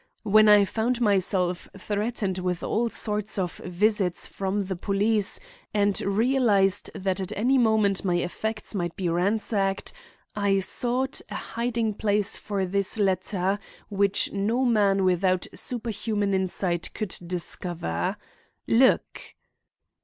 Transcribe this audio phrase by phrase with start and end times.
[0.23, 5.39] When I found myself threatened with all sorts of visits from the police
[5.75, 9.93] and realized that at any moment my effects might be ransacked,
[10.35, 13.59] I sought a hiding place for this letter,
[13.89, 18.17] which no man without superhuman insight could discover.
[18.65, 19.21] Look!"